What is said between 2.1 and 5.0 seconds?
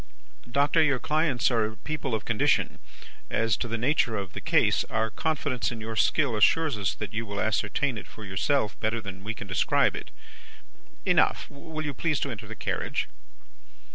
of condition. As to the nature of the case,